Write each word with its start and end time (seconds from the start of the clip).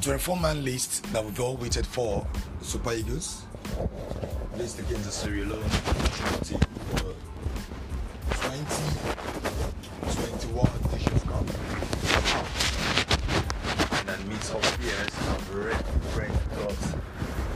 The 0.00 0.06
24 0.06 0.40
man 0.40 0.64
list 0.64 1.04
that 1.12 1.22
we've 1.22 1.38
all 1.40 1.58
waited 1.58 1.86
for 1.86 2.26
Super 2.62 2.94
Eagles. 2.94 3.42
List 4.56 4.78
against 4.78 5.04
the 5.04 5.10
Sierra 5.10 5.44
Leone 5.44 5.68
Trinity 6.14 6.56
for 6.96 7.12
2021 8.32 10.70
Nations 10.90 11.22
Cup. 11.24 11.44
And 13.98 14.08
then 14.08 14.28
meets 14.30 14.50
up 14.50 14.62
players 14.62 15.14
have 15.14 15.54
red, 15.54 15.84
red 16.16 16.32
dots. 16.56 16.94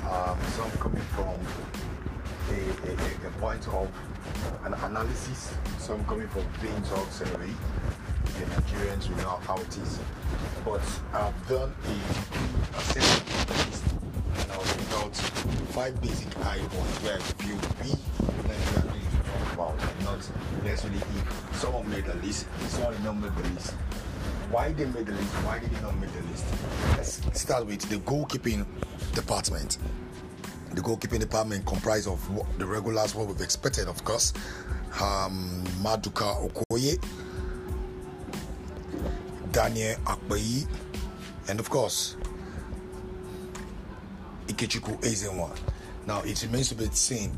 Um, 0.06 0.38
some 0.52 0.70
coming 0.72 1.00
from 1.16 1.40
a, 2.50 2.58
a, 2.90 2.92
a, 3.26 3.30
point 3.40 3.66
of 3.68 3.88
an 4.66 4.74
analysis, 4.74 5.54
some 5.78 6.04
coming 6.04 6.28
from 6.28 6.44
playing 6.60 6.82
talks 6.82 7.22
anyway. 7.22 7.54
The 8.34 8.44
Nigerians 8.46 9.08
will 9.08 9.16
know 9.18 9.38
how 9.46 9.56
it 9.56 9.76
is. 9.78 9.98
But 10.64 10.80
I've 11.12 11.48
done 11.48 11.72
a 11.84 12.78
assessment 12.78 13.48
list 13.48 13.84
and 14.38 14.52
I 14.52 14.56
was 14.58 14.92
out 14.94 15.16
five 15.72 16.00
basic 16.02 16.28
icons 16.38 16.98
where 17.02 17.14
I 17.14 17.20
feel 17.20 17.56
we 17.82 17.90
Nigerians 18.48 18.92
to 18.92 19.16
talk 19.30 19.52
about 19.54 19.76
and 19.80 20.04
not 20.04 20.30
necessarily 20.64 20.98
if 20.98 21.56
someone 21.56 21.88
made 21.90 22.06
a 22.06 22.14
list, 22.14 22.46
someone 22.68 22.92
did 22.94 23.04
not 23.04 23.16
make 23.16 23.34
the 23.36 23.48
list. 23.50 23.70
Why 24.50 24.72
they 24.72 24.86
made 24.86 25.06
the 25.06 25.12
list? 25.12 25.32
Why 25.46 25.58
did 25.60 25.70
they 25.70 25.80
not 25.82 25.96
make 25.98 26.12
the 26.12 26.22
list? 26.22 26.44
Let's 26.96 27.40
start 27.40 27.66
with 27.66 27.82
the 27.88 27.96
goalkeeping 27.96 28.66
department 29.14 29.78
the 30.74 30.80
goalkeeping 30.80 31.20
department 31.20 31.64
comprised 31.66 32.08
of 32.08 32.20
the 32.58 32.66
regulars, 32.66 33.14
what 33.14 33.28
we've 33.28 33.40
expected, 33.40 33.86
of 33.86 34.02
course. 34.04 34.32
Um, 35.00 35.64
Maduka 35.82 36.50
Okoye, 36.50 36.98
Daniel 39.54 39.94
Akpeyi, 40.06 40.66
and 41.48 41.60
of 41.60 41.70
course, 41.70 42.16
Ikechukwu 44.48 45.00
Ezenwa. 45.02 45.56
Now, 46.08 46.22
it 46.22 46.42
remains 46.42 46.70
to 46.70 46.74
be 46.74 46.86
seen. 46.86 47.30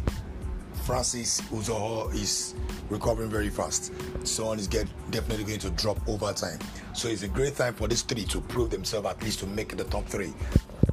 Francis 0.86 1.42
Uzoho 1.50 2.12
is 2.14 2.54
recovering 2.88 3.28
very 3.28 3.50
fast. 3.50 3.92
Someone 4.26 4.58
is 4.58 4.66
get, 4.66 4.88
definitely 5.10 5.44
going 5.44 5.58
to 5.58 5.70
drop 5.70 5.98
over 6.08 6.32
time. 6.32 6.58
So 6.94 7.08
it's 7.08 7.22
a 7.22 7.28
great 7.28 7.54
time 7.54 7.74
for 7.74 7.86
these 7.86 8.00
three 8.02 8.24
to 8.24 8.40
prove 8.40 8.70
themselves 8.70 9.06
at 9.06 9.22
least 9.22 9.40
to 9.40 9.46
make 9.46 9.76
the 9.76 9.84
top 9.84 10.06
three. 10.06 10.32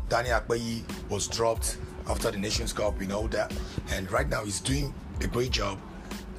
Daniel 0.10 0.42
Akpeyi 0.42 0.84
was 1.10 1.30
dropped 1.30 1.78
after 2.10 2.32
the 2.32 2.38
Nations 2.38 2.74
Cup, 2.74 3.00
we 3.00 3.08
know 3.08 3.28
that. 3.28 3.54
And 3.92 4.12
right 4.12 4.28
now, 4.28 4.44
he's 4.44 4.60
doing 4.60 4.94
a 5.22 5.28
great 5.28 5.52
job 5.52 5.80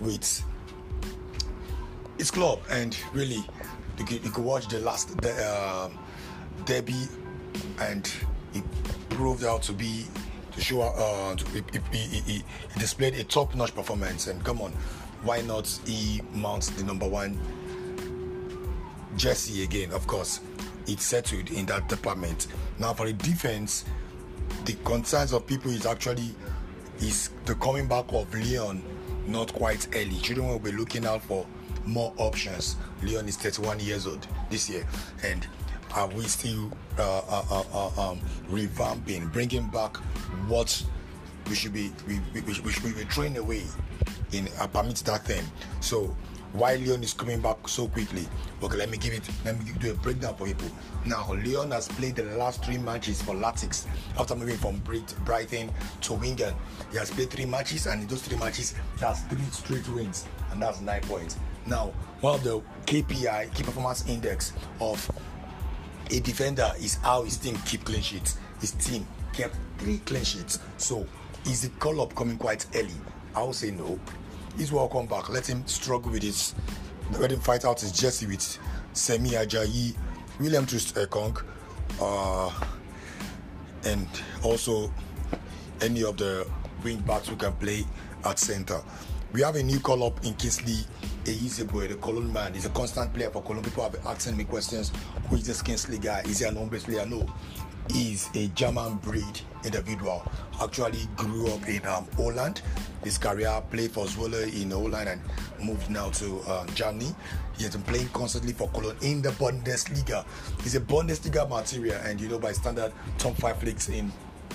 with 0.00 0.44
his 2.18 2.30
club. 2.30 2.60
And 2.70 2.94
really, 3.14 3.42
you 3.98 4.04
could, 4.04 4.24
you 4.24 4.30
could 4.30 4.44
watch 4.44 4.68
the 4.68 4.80
last 4.80 5.16
the, 5.20 5.32
uh, 5.32 5.90
derby, 6.64 7.08
and 7.80 8.12
he 8.52 8.62
proved 9.10 9.44
out 9.44 9.62
to 9.62 9.72
be 9.72 10.06
to 10.52 10.60
show 10.60 10.82
uh, 10.82 11.34
to, 11.34 11.62
he, 11.72 11.98
he, 11.98 12.20
he, 12.20 12.44
displayed 12.78 13.14
a 13.14 13.24
top-notch 13.24 13.74
performance. 13.74 14.28
And 14.28 14.42
come 14.44 14.60
on, 14.60 14.72
why 15.22 15.40
not 15.42 15.66
he 15.84 16.22
mounts 16.32 16.70
the 16.70 16.84
number 16.84 17.08
one 17.08 17.38
jersey 19.16 19.64
again? 19.64 19.90
Of 19.92 20.06
course, 20.06 20.40
it's 20.86 21.04
settled 21.04 21.50
in 21.50 21.66
that 21.66 21.88
department. 21.88 22.46
Now 22.78 22.92
for 22.92 23.06
the 23.06 23.12
defense 23.12 23.84
the 24.64 24.74
concerns 24.84 25.32
of 25.32 25.46
people 25.46 25.70
is 25.70 25.86
actually 25.86 26.34
is 27.00 27.30
the 27.44 27.54
coming 27.56 27.86
back 27.86 28.04
of 28.12 28.32
Leon 28.34 28.82
not 29.26 29.52
quite 29.52 29.88
early. 29.94 30.16
Children 30.18 30.48
will 30.48 30.58
be 30.58 30.72
looking 30.72 31.06
out 31.06 31.22
for 31.22 31.46
more 31.86 32.12
options. 32.16 32.76
Leon 33.02 33.28
is 33.28 33.36
31 33.36 33.80
years 33.80 34.06
old 34.06 34.26
this 34.50 34.68
year, 34.68 34.86
and 35.22 35.46
are 35.94 36.08
we 36.08 36.22
still 36.24 36.72
uh, 36.98 37.22
uh, 37.28 37.44
uh, 37.50 37.64
uh 37.72 38.10
um, 38.10 38.20
revamping, 38.50 39.32
bringing 39.32 39.68
back 39.68 39.96
what 40.48 40.82
we 41.48 41.54
should 41.54 41.72
be 41.72 41.92
we, 42.08 42.20
we, 42.32 42.40
we, 42.40 42.54
should, 42.54 42.64
we 42.64 42.72
should 42.72 42.82
be 42.82 42.90
throwing 42.90 43.36
away 43.36 43.62
in 44.32 44.48
uh, 44.60 44.66
permit 44.66 44.96
that 44.96 45.24
thing. 45.24 45.44
So 45.80 46.14
why 46.54 46.76
Leon 46.76 47.02
is 47.02 47.12
coming 47.12 47.40
back 47.40 47.66
so 47.66 47.88
quickly. 47.88 48.26
Okay, 48.62 48.76
let 48.76 48.88
me 48.88 48.96
give 48.96 49.12
it, 49.12 49.28
let 49.44 49.58
me 49.58 49.72
do 49.80 49.90
a 49.90 49.94
breakdown 49.94 50.36
for 50.36 50.46
people. 50.46 50.68
Now, 51.04 51.32
Leon 51.32 51.72
has 51.72 51.88
played 51.88 52.14
the 52.14 52.22
last 52.36 52.64
three 52.64 52.78
matches 52.78 53.20
for 53.20 53.34
Latics 53.34 53.86
after 54.16 54.36
moving 54.36 54.56
from 54.56 54.80
Brighton 55.24 55.70
to 56.02 56.12
Wigan. 56.14 56.54
He 56.92 56.98
has 56.98 57.10
played 57.10 57.30
three 57.30 57.44
matches, 57.44 57.86
and 57.86 58.02
in 58.02 58.06
those 58.06 58.22
three 58.22 58.38
matches, 58.38 58.72
he 58.98 59.04
has 59.04 59.22
three 59.24 59.42
straight 59.50 59.88
wins, 59.88 60.26
and 60.52 60.62
that's 60.62 60.80
nine 60.80 61.02
points. 61.02 61.36
Now, 61.66 61.92
one 62.20 62.34
of 62.34 62.44
the 62.44 62.60
KPI, 62.86 63.54
key 63.54 63.62
performance 63.62 64.08
index 64.08 64.52
of 64.80 65.10
a 66.10 66.20
defender 66.20 66.70
is 66.78 66.96
how 66.96 67.22
his 67.22 67.38
team 67.38 67.56
keep 67.66 67.84
clean 67.84 68.02
sheets. 68.02 68.38
His 68.60 68.72
team 68.72 69.06
kept 69.32 69.56
three 69.78 69.98
clean 69.98 70.24
sheets. 70.24 70.58
So, 70.76 71.06
is 71.46 71.62
the 71.62 71.68
call 71.78 72.00
up 72.00 72.14
coming 72.14 72.36
quite 72.36 72.66
early? 72.74 72.94
I 73.34 73.42
will 73.42 73.52
say 73.52 73.70
no 73.70 73.98
he's 74.56 74.72
welcome 74.72 75.06
back. 75.06 75.28
Let 75.28 75.46
him 75.48 75.66
struggle 75.66 76.12
with 76.12 76.22
his. 76.22 76.54
Let 77.18 77.32
him 77.32 77.40
fight 77.40 77.64
out 77.64 77.80
his 77.80 77.92
jersey 77.92 78.26
with 78.26 78.58
Semi 78.92 79.30
Ajayi, 79.30 79.94
William 80.40 80.64
Troost-Ekong, 80.64 81.42
uh, 82.00 82.50
and 83.84 84.08
also 84.42 84.90
any 85.82 86.02
of 86.02 86.16
the 86.16 86.48
wing 86.82 86.98
backs 87.00 87.28
who 87.28 87.36
can 87.36 87.52
play 87.54 87.84
at 88.24 88.38
center. 88.38 88.80
We 89.32 89.42
have 89.42 89.56
a 89.56 89.62
new 89.62 89.80
call 89.80 90.04
up 90.04 90.24
in 90.24 90.34
Kingsley 90.34 90.78
boy, 91.64 91.88
the 91.88 91.96
Cologne 92.00 92.32
man. 92.32 92.54
He's 92.54 92.66
a 92.66 92.70
constant 92.70 93.12
player 93.12 93.30
for 93.30 93.42
Cologne. 93.42 93.64
People 93.64 93.84
have 93.84 93.92
been 93.92 94.02
asking 94.06 94.36
me 94.36 94.44
questions. 94.44 94.92
Who 95.28 95.36
is 95.36 95.46
this 95.46 95.62
Kingsley 95.62 95.98
guy? 95.98 96.22
Is 96.26 96.40
he 96.40 96.46
an 96.46 96.56
home 96.56 96.68
player? 96.70 97.06
No. 97.06 97.26
He's 97.92 98.30
a 98.34 98.48
German 98.48 98.96
breed 98.96 99.40
individual. 99.64 100.22
Actually 100.62 101.06
grew 101.16 101.48
up 101.48 101.68
in 101.68 101.84
um, 101.86 102.06
Holland 102.16 102.62
his 103.04 103.18
career, 103.18 103.62
played 103.70 103.90
for 103.90 104.06
Zwolle 104.06 104.50
in 104.60 104.70
Holland 104.70 105.08
and 105.08 105.20
moved 105.62 105.90
now 105.90 106.08
to 106.10 106.40
uh, 106.48 106.66
Germany. 106.68 107.14
He 107.56 107.64
has 107.64 107.76
been 107.76 107.82
playing 107.82 108.08
constantly 108.08 108.52
for 108.52 108.68
Cologne 108.70 108.96
in 109.02 109.22
the 109.22 109.28
Bundesliga. 109.30 110.24
He's 110.62 110.74
a 110.74 110.80
Bundesliga 110.80 111.48
material, 111.48 112.00
and 112.04 112.20
you 112.20 112.28
know, 112.28 112.38
by 112.38 112.52
standard, 112.52 112.92
top 113.18 113.36
five 113.36 113.62
leagues 113.62 113.88
in 113.88 114.10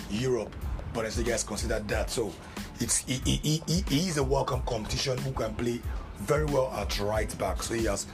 Europe, 0.09 0.53
Bundesliga 0.93 1.35
is 1.35 1.43
considered 1.43 1.87
that. 1.87 2.09
So 2.09 2.33
it's 2.79 2.99
he, 2.99 3.21
he, 3.23 3.61
he, 3.67 3.83
he 3.87 4.09
is 4.09 4.17
a 4.17 4.23
welcome 4.23 4.61
competition 4.63 5.17
who 5.19 5.31
can 5.31 5.53
play 5.53 5.79
very 6.19 6.45
well 6.45 6.71
at 6.75 6.99
right 6.99 7.35
back. 7.37 7.63
So 7.63 7.73
he 7.73 7.85
has 7.85 8.07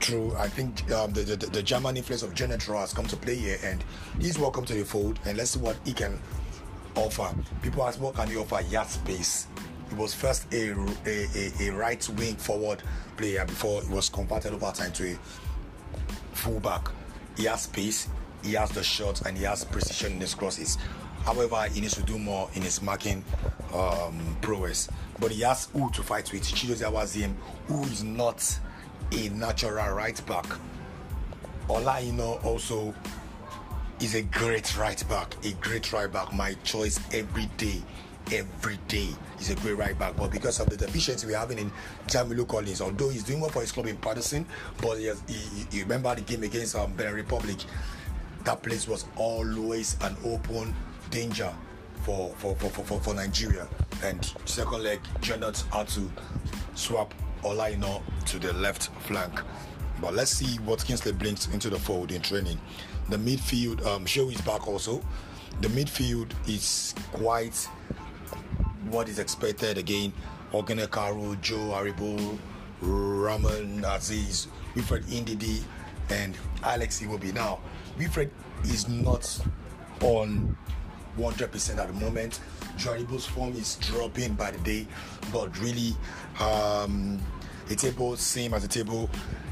through 0.00 0.36
I 0.36 0.48
think 0.48 0.90
um, 0.92 1.12
the, 1.12 1.22
the, 1.22 1.36
the 1.36 1.62
German 1.62 1.96
influence 1.96 2.22
of 2.22 2.34
Janet 2.34 2.62
has 2.64 2.92
come 2.92 3.06
to 3.06 3.16
play 3.16 3.36
here, 3.36 3.58
and 3.62 3.82
he's 4.20 4.38
welcome 4.38 4.64
to 4.66 4.74
the 4.74 4.84
fold. 4.84 5.18
And 5.24 5.38
let's 5.38 5.52
see 5.52 5.60
what 5.60 5.76
he 5.84 5.92
can 5.92 6.18
offer. 6.94 7.34
People 7.62 7.84
ask 7.84 8.00
what 8.00 8.14
can 8.14 8.28
he 8.28 8.36
offer? 8.36 8.60
Yard 8.68 8.88
space. 8.88 9.46
He 9.88 9.94
was 9.94 10.14
first 10.14 10.52
a, 10.52 10.70
a, 11.06 11.26
a, 11.34 11.68
a 11.68 11.72
right 11.72 12.08
wing 12.10 12.36
forward 12.36 12.82
player 13.16 13.44
before 13.44 13.82
he 13.82 13.88
was 13.88 14.08
converted 14.08 14.52
over 14.52 14.72
time 14.72 14.92
to 14.92 15.12
a 15.12 15.16
fullback. 16.34 16.88
He 17.36 17.44
has 17.44 17.66
pace, 17.66 18.08
he 18.44 18.52
has 18.52 18.70
the 18.70 18.82
shot, 18.82 19.22
and 19.26 19.36
he 19.36 19.44
has 19.44 19.64
precision 19.64 20.12
in 20.12 20.20
his 20.20 20.34
crosses. 20.34 20.78
However, 21.24 21.62
he 21.72 21.80
needs 21.80 21.94
to 21.94 22.02
do 22.02 22.18
more 22.18 22.50
in 22.54 22.62
his 22.62 22.82
marking 22.82 23.24
um, 23.72 24.36
prowess. 24.42 24.88
But 25.18 25.30
he 25.30 25.42
has 25.42 25.68
who 25.72 25.90
to 25.92 26.02
fight 26.02 26.30
with. 26.32 26.42
Chidozie 26.42 26.90
Awaziem, 26.90 27.34
who 27.66 27.82
is 27.84 28.04
not 28.04 28.58
a 29.12 29.28
natural 29.30 29.94
right 29.94 30.20
back. 30.26 30.46
Ola 31.68 31.96
Aina 31.98 32.32
also 32.44 32.94
is 34.00 34.14
a 34.14 34.22
great 34.22 34.76
right 34.76 35.02
back, 35.08 35.34
a 35.44 35.52
great 35.52 35.92
right 35.92 36.12
back. 36.12 36.32
My 36.34 36.54
choice 36.62 37.00
every 37.12 37.46
day 37.56 37.82
every 38.32 38.78
day. 38.88 39.08
He's 39.38 39.50
a 39.50 39.54
great 39.56 39.76
right 39.76 39.98
back, 39.98 40.16
but 40.16 40.30
because 40.30 40.60
of 40.60 40.70
the 40.70 40.76
deficiency 40.76 41.26
we're 41.26 41.36
having 41.36 41.58
in 41.58 41.70
Jamilu 42.06 42.46
Collins, 42.46 42.80
although 42.80 43.08
he's 43.08 43.24
doing 43.24 43.40
well 43.40 43.50
for 43.50 43.60
his 43.60 43.72
club 43.72 43.86
in 43.86 43.96
Patterson, 43.96 44.46
but 44.80 44.98
he, 44.98 45.06
has, 45.06 45.22
he, 45.26 45.66
he 45.70 45.82
remember 45.82 46.14
the 46.14 46.22
game 46.22 46.42
against 46.42 46.76
um, 46.76 46.92
Benin 46.94 47.14
Republic. 47.14 47.58
That 48.44 48.62
place 48.62 48.86
was 48.86 49.06
always 49.16 49.96
an 50.02 50.16
open 50.24 50.74
danger 51.10 51.52
for 52.02 52.34
for, 52.36 52.54
for, 52.56 52.68
for, 52.70 53.00
for 53.00 53.14
Nigeria. 53.14 53.66
And 54.02 54.24
second 54.44 54.82
leg, 54.82 55.00
Jonathan 55.20 55.70
had 55.70 55.88
to 55.88 56.10
swap 56.74 57.14
Ola 57.42 57.68
Aina 57.68 58.00
to 58.26 58.38
the 58.38 58.52
left 58.54 58.90
flank. 59.06 59.40
But 60.00 60.14
let's 60.14 60.32
see 60.32 60.56
what 60.60 60.84
Kingsley 60.84 61.12
brings 61.12 61.46
into 61.52 61.70
the 61.70 61.78
fold 61.78 62.12
in 62.12 62.20
training. 62.20 62.60
The 63.08 63.16
midfield, 63.16 63.84
um, 63.86 64.04
Show 64.06 64.28
is 64.30 64.40
back 64.42 64.66
also. 64.66 65.00
The 65.60 65.68
midfield 65.68 66.32
is 66.48 66.94
quite 67.12 67.56
what 68.90 69.08
is 69.08 69.18
expected 69.18 69.78
again. 69.78 70.12
Oghenekaro, 70.52 71.40
Joe 71.40 71.72
Aribo, 71.74 72.38
Ramon 72.80 73.82
Azeez, 73.82 74.46
Wilfred 74.74 75.04
Ndidi, 75.04 75.62
and 76.10 76.36
Alex 76.62 77.00
Iwobi. 77.00 77.32
Now, 77.34 77.60
Wilfred 77.98 78.30
is 78.64 78.88
not 78.88 79.40
on 80.00 80.56
100% 81.18 81.78
at 81.78 81.86
the 81.86 81.92
moment. 81.94 82.40
Joe 82.76 82.92
Aribo's 82.92 83.26
form 83.26 83.52
is 83.54 83.76
dropping 83.76 84.34
by 84.34 84.50
the 84.50 84.58
day, 84.58 84.86
but 85.32 85.56
really, 85.60 85.94
um, 86.40 87.20
a 87.70 87.74
table 87.74 88.16
same 88.16 88.54
as 88.54 88.64
a 88.64 88.68
table. 88.68 89.08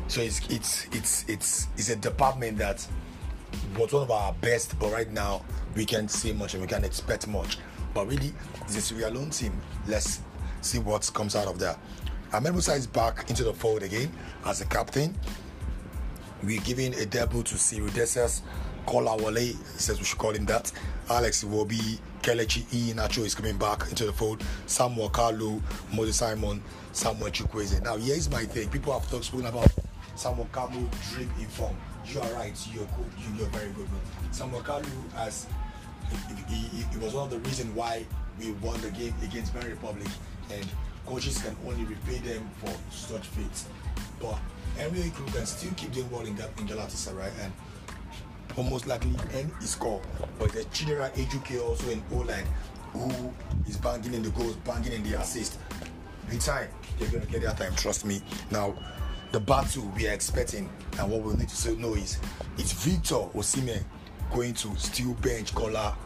So 0.08 0.20
it's 0.20 0.40
it's 0.50 0.86
it's 0.92 1.24
it's 1.28 1.68
it's 1.76 1.88
a 1.88 1.96
department 1.96 2.58
that 2.58 2.86
was 3.78 3.92
one 3.92 4.02
of 4.02 4.10
our 4.10 4.32
best, 4.34 4.78
but 4.78 4.92
right 4.92 5.10
now 5.10 5.42
we 5.74 5.84
can't 5.84 6.10
say 6.10 6.32
much 6.32 6.54
and 6.54 6.62
we 6.62 6.68
can't 6.68 6.84
expect 6.84 7.26
much. 7.28 7.58
But 7.94 8.08
really, 8.08 8.32
it's 8.62 8.76
a 8.76 8.80
Sierra 8.80 9.10
Leone 9.10 9.30
team. 9.30 9.52
Let's 9.86 10.20
see 10.60 10.78
what 10.78 11.10
comes 11.14 11.36
out 11.36 11.46
of 11.46 11.58
that. 11.60 11.78
Ahmed 12.32 12.56
is 12.56 12.86
back 12.86 13.28
into 13.28 13.44
the 13.44 13.52
fold 13.52 13.82
again 13.82 14.10
as 14.46 14.60
a 14.62 14.66
captain. 14.66 15.14
We're 16.42 16.60
giving 16.62 16.94
a 16.94 17.06
debut 17.06 17.42
to 17.44 17.58
Cyril 17.58 17.88
Dessers. 17.90 18.42
Kola 18.86 19.16
Wale, 19.16 19.54
says 19.76 19.98
we 19.98 20.04
should 20.04 20.18
call 20.18 20.32
him 20.32 20.44
that. 20.46 20.72
Alex 21.08 21.44
Iwobi, 21.44 22.00
Kelechi 22.20 22.64
E. 22.74 22.92
Nacho 22.92 23.24
is 23.24 23.34
coming 23.34 23.56
back 23.56 23.88
into 23.88 24.06
the 24.06 24.12
fold. 24.12 24.42
Samuel 24.66 25.10
Kalu, 25.10 25.62
Moses 25.94 26.16
Simon, 26.16 26.62
Samuel 26.92 27.30
Chukwueze. 27.30 27.80
Now, 27.82 27.96
here's 27.96 28.28
my 28.28 28.44
thing. 28.44 28.68
People 28.70 28.98
have 28.98 29.08
talked 29.10 29.24
spoken 29.24 29.46
about 29.46 29.70
Samuel 30.16 30.48
Kalu 30.52 30.88
dream 31.14 31.30
in 31.38 31.46
form. 31.46 31.76
You 32.06 32.20
are 32.20 32.32
right. 32.34 32.58
You're 32.72 32.84
good. 32.86 33.38
You're 33.38 33.46
very 33.48 33.70
good. 33.72 33.88
But 34.22 34.34
Samuel 34.34 34.62
Kalu 34.62 35.12
has 35.12 35.46
It, 36.10 37.00
was 37.00 37.14
one 37.14 37.24
of 37.24 37.30
the 37.30 37.38
reasons 37.48 37.74
why 37.74 38.04
we 38.38 38.52
won 38.52 38.80
the 38.80 38.90
game 38.90 39.14
against 39.22 39.54
Benin 39.54 39.70
Republic, 39.70 40.08
and 40.52 40.66
coaches 41.06 41.40
can 41.40 41.56
only 41.66 41.84
repay 41.84 42.18
them 42.18 42.50
for 42.58 42.72
such 42.90 43.26
feats. 43.28 43.66
But 44.20 44.38
Emily 44.78 45.10
Crew 45.10 45.26
can 45.26 45.46
still 45.46 45.72
keep 45.76 45.92
doing 45.92 46.10
well 46.10 46.22
in, 46.22 46.36
that, 46.36 46.50
in 46.58 46.66
Galatasaray 46.66 47.30
and 47.42 47.52
almost 48.56 48.86
likely 48.86 49.14
end 49.34 49.50
his 49.60 49.70
score. 49.70 50.00
But 50.38 50.52
there's 50.52 50.66
Chidera 50.66 51.12
Ejuke 51.14 51.62
also 51.62 51.90
in 51.90 52.02
O-line 52.12 52.46
who 52.92 53.32
is 53.66 53.76
banging 53.76 54.14
in 54.14 54.22
the 54.22 54.30
goals, 54.30 54.56
banging 54.56 54.92
in 54.92 55.02
the 55.02 55.20
assist. 55.20 55.58
In 56.30 56.38
time, 56.38 56.68
they're 56.98 57.08
going 57.08 57.24
to 57.24 57.30
get 57.30 57.42
their 57.42 57.52
time, 57.52 57.74
trust 57.76 58.04
me. 58.04 58.22
Now, 58.50 58.74
the 59.32 59.40
battle 59.40 59.90
we 59.96 60.06
are 60.08 60.12
expecting 60.12 60.68
and 60.98 61.10
what 61.10 61.22
we 61.22 61.34
need 61.34 61.48
to 61.48 61.80
know 61.80 61.94
is 61.94 62.18
it's 62.58 62.72
Victor 62.72 63.14
Osimhen 63.34 63.82
going 64.32 64.54
to 64.54 64.76
still 64.76 65.14
bench 65.14 65.54
Kola 65.54 65.96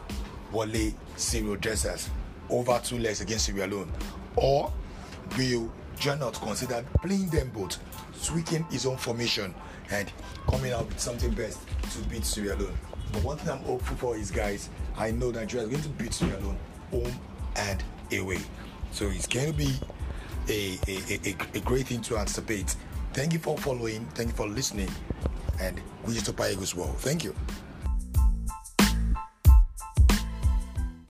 Wale 0.51 0.93
Cyril 1.17 1.57
Dessers 1.57 2.09
over 2.49 2.79
two 2.83 2.99
legs 2.99 3.21
against 3.21 3.45
Sierra 3.45 3.67
Leone? 3.67 3.91
Or 4.35 4.71
will 5.37 5.71
Gernot 5.99 6.33
consider 6.41 6.83
playing 7.01 7.29
them 7.29 7.51
both, 7.53 7.77
tweaking 8.25 8.63
his 8.65 8.85
own 8.85 8.97
formation 8.97 9.53
and 9.91 10.11
coming 10.49 10.71
out 10.73 10.87
with 10.87 10.99
something 10.99 11.31
best 11.31 11.59
to 11.91 11.99
beat 12.09 12.25
Sierra 12.25 12.55
Leone? 12.55 12.77
But 13.13 13.23
one 13.23 13.37
thing 13.37 13.49
I'm 13.49 13.59
hopeful 13.59 13.97
for 13.97 14.15
is, 14.15 14.31
guys, 14.31 14.69
I 14.97 15.11
know 15.11 15.31
Nigeria 15.31 15.67
is 15.67 15.71
going 15.71 15.83
to 15.83 15.89
beat 15.89 16.13
Sierra 16.13 16.39
Leone 16.39 16.57
home 16.91 17.19
and 17.55 17.83
away. 18.13 18.39
So 18.91 19.07
it's 19.07 19.27
going 19.27 19.51
to 19.51 19.57
be 19.57 19.73
a, 20.49 20.77
a, 20.87 21.29
a, 21.29 21.35
a 21.55 21.59
great 21.61 21.87
thing 21.87 22.01
to 22.03 22.17
anticipate. 22.17 22.75
Thank 23.13 23.33
you 23.33 23.39
for 23.39 23.57
following. 23.57 24.05
Thank 24.13 24.29
you 24.29 24.35
for 24.35 24.47
listening. 24.47 24.89
And 25.59 25.81
we 26.05 26.13
just 26.13 26.27
hope 26.27 26.41
I 26.41 26.55
well. 26.75 26.93
Thank 26.99 27.23
you. 27.23 27.35